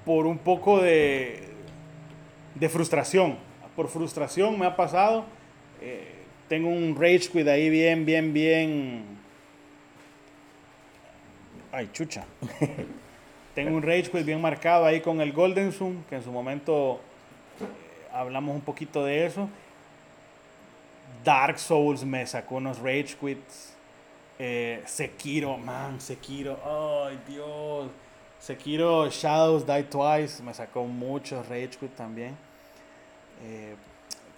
[0.06, 1.42] por un poco de,
[2.54, 3.36] de frustración.
[3.74, 5.26] Por frustración me ha pasado.
[5.82, 6.14] eh,
[6.48, 9.04] tengo un Rage Quit ahí bien, bien, bien...
[11.72, 12.24] Ay, chucha.
[13.54, 17.00] Tengo un Rage Quit bien marcado ahí con el Golden Sun, que en su momento
[17.60, 19.48] eh, hablamos un poquito de eso.
[21.24, 23.74] Dark Souls me sacó unos Rage Quits.
[24.38, 27.90] Eh, Sekiro, man, Sekiro, ay Dios.
[28.38, 32.36] Sekiro Shadows Die Twice me sacó muchos Rage Quit también.
[33.42, 33.74] Eh,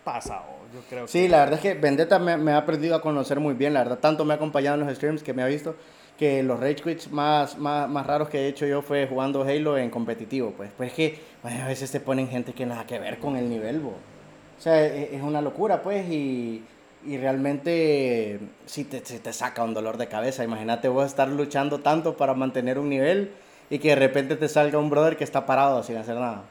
[0.04, 1.12] pasa, oh, yo creo que.
[1.12, 3.80] Sí, la verdad es que Vendetta me, me ha aprendido a conocer muy bien, la
[3.80, 5.76] verdad, tanto me ha acompañado en los streams que me ha visto
[6.18, 9.78] que los rage quits más, más, más raros que he hecho yo fue jugando Halo
[9.78, 10.70] en competitivo, pues.
[10.76, 13.48] Pues es que bueno, a veces te ponen gente que nada que ver con el
[13.48, 13.90] nivel, bo.
[13.90, 16.64] O sea, e- es, una locura, pues, y,
[17.06, 20.42] y realmente sí te, sí te saca un dolor de cabeza.
[20.42, 23.30] Imagínate vos estar luchando tanto para mantener un nivel
[23.70, 26.42] y que de repente te salga un brother que está parado sin hacer nada.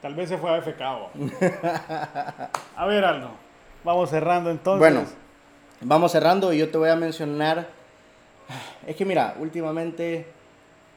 [0.00, 0.80] Tal vez se fue a FK.
[0.80, 1.10] oh.
[2.76, 3.30] a ver, Aldo.
[3.84, 4.78] Vamos cerrando entonces.
[4.78, 5.06] Bueno,
[5.80, 7.68] vamos cerrando y yo te voy a mencionar.
[8.86, 10.26] Es que mira, últimamente,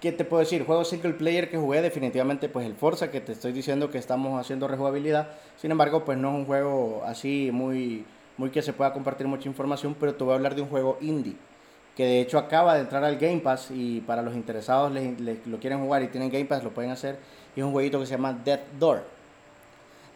[0.01, 0.65] ¿qué te puedo decir?
[0.65, 4.39] Juego single player que jugué definitivamente, pues el Forza, que te estoy diciendo que estamos
[4.39, 5.29] haciendo rejugabilidad.
[5.57, 8.05] Sin embargo, pues no es un juego así muy,
[8.37, 10.97] muy que se pueda compartir mucha información, pero te voy a hablar de un juego
[11.01, 11.35] indie.
[11.95, 15.45] Que de hecho acaba de entrar al Game Pass y para los interesados les, les-
[15.45, 17.17] lo quieren jugar y tienen Game Pass, lo pueden hacer.
[17.55, 19.03] Y es un jueguito que se llama Dead Door.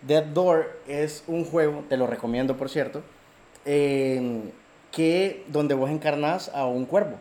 [0.01, 3.03] Dead Door es un juego, te lo recomiendo por cierto,
[3.65, 4.41] eh,
[4.91, 7.17] que donde vos encarnás a un cuervo.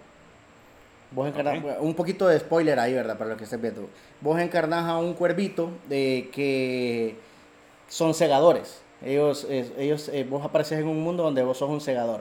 [1.11, 3.16] Vos encarnás, un poquito de spoiler ahí, ¿verdad?
[3.16, 3.88] Para lo que estés viendo.
[4.21, 7.16] Vos encarnás a un cuervito de que
[7.88, 8.81] son segadores.
[9.05, 12.21] Ellos, ellos, eh, vos apareces en un mundo donde vos sos un segador.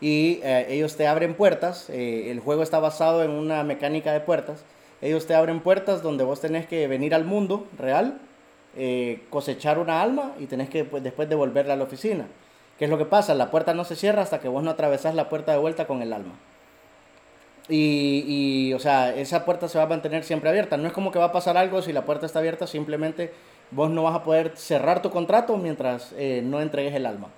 [0.00, 1.88] Y eh, ellos te abren puertas.
[1.90, 4.64] eh, el juego está basado en una mecánica de puertas.
[5.00, 8.18] Ellos te abren puertas donde vos tenés que venir al mundo real,
[8.76, 12.26] eh, cosechar una alma y tenés que pues, después devolverla a la oficina.
[12.78, 13.34] ¿Qué es lo que pasa?
[13.34, 16.02] La puerta no se cierra hasta que vos no atravesás la puerta de vuelta con
[16.02, 16.34] el alma.
[17.68, 20.76] Y, y, o sea, esa puerta se va a mantener siempre abierta.
[20.76, 23.32] No es como que va a pasar algo si la puerta está abierta, simplemente
[23.70, 27.28] vos no vas a poder cerrar tu contrato mientras no entregues el alma.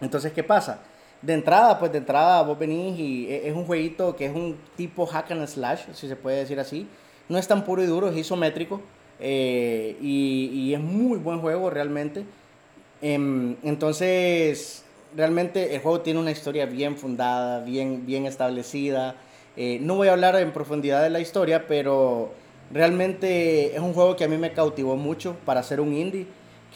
[0.00, 0.80] Entonces, ¿qué pasa?
[1.26, 4.56] De entrada, pues de entrada vos venís y e- es un jueguito que es un
[4.76, 6.86] tipo hack and slash, si se puede decir así.
[7.28, 8.80] No es tan puro y duro, es isométrico.
[9.18, 12.24] eh, y, y es muy buen juego realmente.
[13.02, 14.84] Em, entonces,
[15.16, 19.16] realmente el juego tiene una historia bien fundada, bien, bien establecida.
[19.56, 22.32] Eh, no voy a hablar en profundidad de la historia, pero
[22.72, 26.26] realmente es un juego que a mí me cautivó mucho para ser un indie.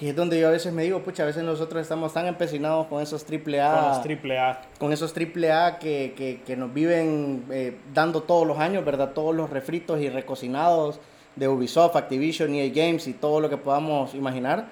[0.01, 2.87] Que es donde yo a veces me digo, pucha, a veces nosotros estamos tan empecinados
[2.87, 4.63] con esos triple A Con los triple A.
[4.79, 9.13] con esos triple A que, que, que nos viven eh, dando todos los años, ¿verdad?
[9.13, 11.01] Todos los refritos y recocinados
[11.37, 14.69] de Ubisoft, Activision, EA Games y todo lo que podamos imaginar.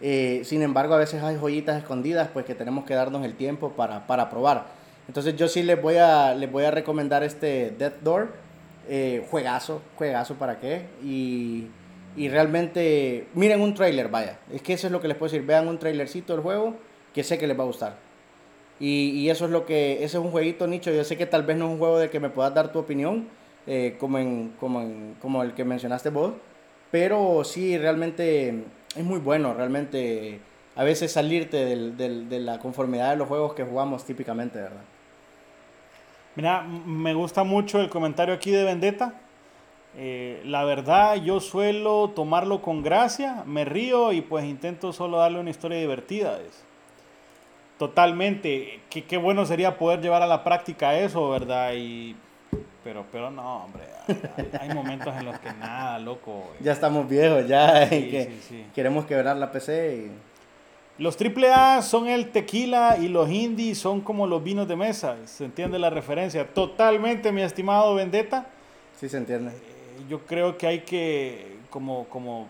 [0.00, 3.70] Eh, sin embargo, a veces hay joyitas escondidas, pues que tenemos que darnos el tiempo
[3.74, 4.66] para, para probar.
[5.06, 8.32] Entonces yo sí les voy a, les voy a recomendar este Death Door.
[8.88, 10.86] Eh, juegazo, juegazo para qué.
[11.04, 11.68] Y,
[12.16, 14.38] y, realmente, miren un trailer, vaya.
[14.52, 15.46] Es que eso es lo que les puedo decir.
[15.46, 16.76] Vean un trailercito del juego
[17.14, 17.96] que sé que les va a gustar.
[18.80, 20.90] Y, y eso es lo que, ese es un jueguito nicho.
[20.90, 22.78] Yo sé que tal vez no es un juego de que me puedas dar tu
[22.78, 23.28] opinión,
[23.66, 26.34] eh, como, en, como, en, como el que mencionaste vos.
[26.90, 28.64] Pero sí, realmente
[28.96, 30.40] es muy bueno, realmente.
[30.74, 34.80] A veces salirte del, del, de la conformidad de los juegos que jugamos típicamente, ¿verdad?
[36.34, 39.14] Mira, me gusta mucho el comentario aquí de Vendetta.
[39.96, 45.38] Eh, la verdad, yo suelo tomarlo con gracia, me río y pues intento solo darle
[45.38, 46.40] una historia divertida.
[46.40, 46.64] Es.
[47.78, 48.80] Totalmente.
[48.88, 51.72] Qué, qué bueno sería poder llevar a la práctica eso, ¿verdad?
[51.74, 52.16] Y
[52.84, 53.84] pero, pero no, hombre,
[54.60, 56.50] hay, momentos en los que nada, loco.
[56.60, 58.32] Ya estamos viejos, ya que
[58.74, 59.96] queremos quebrar la PC.
[59.96, 61.02] Y...
[61.02, 65.16] Los AAA son el tequila y los indies son como los vinos de mesa.
[65.26, 66.46] ¿Se entiende la referencia?
[66.46, 68.46] Totalmente, mi estimado Vendetta.
[68.98, 69.52] Sí, se entiende.
[70.08, 72.48] Yo creo que hay que, como, como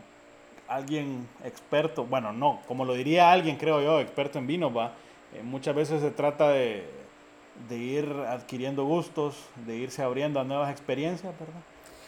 [0.68, 4.92] alguien experto, bueno, no, como lo diría alguien, creo yo, experto en vino, va.
[5.34, 7.02] Eh, muchas veces se trata de
[7.68, 9.36] de ir adquiriendo gustos,
[9.66, 11.60] de irse abriendo a nuevas experiencias, ¿verdad?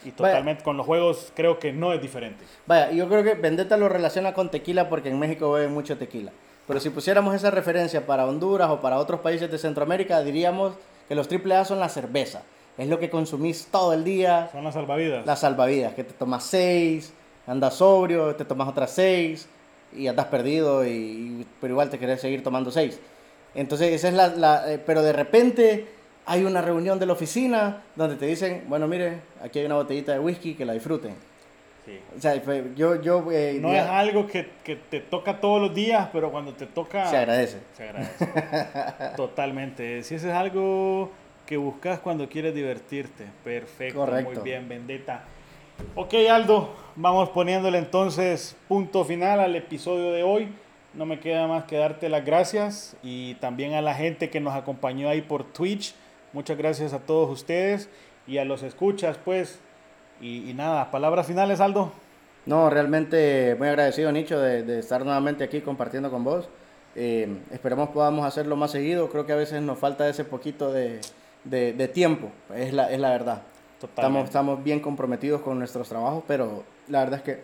[0.03, 2.43] Y totalmente con los juegos creo que no es diferente.
[2.67, 6.31] Vaya, yo creo que Vendetta lo relaciona con tequila porque en México beben mucho tequila.
[6.67, 10.73] Pero si pusiéramos esa referencia para Honduras o para otros países de Centroamérica, diríamos
[11.07, 12.43] que los AAA son la cerveza.
[12.77, 14.49] Es lo que consumís todo el día.
[14.51, 15.25] Son las salvavidas.
[15.25, 17.13] Las salvavidas, que te tomas seis,
[17.47, 19.47] andas sobrio, te tomas otras seis
[19.93, 22.99] y andas perdido, y, pero igual te querés seguir tomando seis.
[23.53, 25.87] Entonces, esa es la, la eh, pero de repente
[26.25, 30.11] hay una reunión de la oficina donde te dicen, bueno, mire, aquí hay una botellita
[30.11, 31.15] de whisky, que la disfruten.
[31.85, 31.99] Sí.
[32.17, 32.35] O sea,
[32.75, 33.01] yo...
[33.01, 36.65] yo eh, no es algo que, que, te toca todos los días, pero cuando te
[36.65, 37.07] toca...
[37.07, 37.59] Se agradece.
[37.77, 38.27] Se agradece.
[39.15, 40.01] Totalmente.
[40.01, 41.11] Si eso es algo
[41.45, 43.25] que buscas cuando quieres divertirte.
[43.43, 43.99] Perfecto.
[43.99, 44.33] Correcto.
[44.33, 45.23] Muy bien, Vendetta.
[45.95, 50.49] Ok, Aldo, vamos poniéndole entonces punto final al episodio de hoy
[50.95, 54.53] no me queda más que darte las gracias y también a la gente que nos
[54.53, 55.93] acompañó ahí por Twitch.
[56.33, 57.89] Muchas gracias a todos ustedes
[58.27, 59.59] y a los escuchas, pues.
[60.21, 61.91] Y, nada, palabras finales, Aldo.
[62.45, 66.47] No, realmente muy agradecido, Nicho, de, estar nuevamente aquí compartiendo con vos.
[66.95, 69.09] Eh, esperemos podamos hacerlo más seguido.
[69.09, 71.01] Creo que a veces nos falta ese poquito de,
[71.45, 73.43] de, tiempo, es la, es la verdad.
[73.81, 77.43] Estamos, estamos bien comprometidos con nuestros trabajos, pero la verdad es que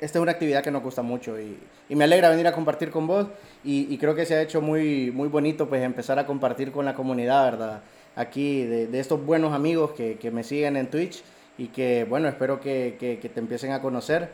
[0.00, 2.90] esta es una actividad que nos gusta mucho y, y me alegra venir a compartir
[2.90, 3.26] con vos
[3.64, 6.84] y, y, creo que se ha hecho muy, muy bonito pues empezar a compartir con
[6.84, 7.82] la comunidad, ¿verdad?
[8.14, 11.22] Aquí de, de estos buenos amigos que, que, me siguen en Twitch
[11.56, 14.30] y que bueno, espero que, que, que, te empiecen a conocer.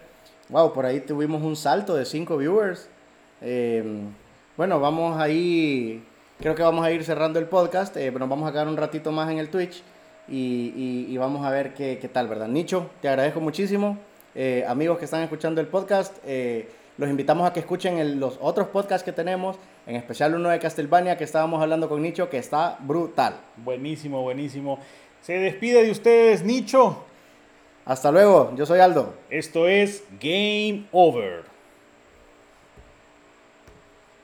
[0.50, 2.88] Wow, por ahí tuvimos un salto de 5 viewers.
[3.40, 3.82] Eh,
[4.56, 6.04] bueno, vamos ahí,
[6.38, 9.12] creo que vamos a ir cerrando el podcast, eh, pero vamos a quedar un ratito
[9.12, 9.82] más en el Twitch
[10.28, 12.48] y, y, y vamos a ver qué, qué tal, ¿verdad?
[12.48, 13.98] Nicho, te agradezco muchísimo.
[14.34, 16.68] Eh, amigos que están escuchando el podcast, eh,
[16.98, 21.16] los invitamos a que escuchen los otros podcasts que tenemos, en especial uno de Castlevania
[21.16, 23.36] que estábamos hablando con Nicho, que está brutal.
[23.56, 24.78] Buenísimo, buenísimo.
[25.20, 27.04] Se despide de ustedes, Nicho.
[27.84, 29.14] Hasta luego, yo soy Aldo.
[29.30, 31.53] Esto es Game Over.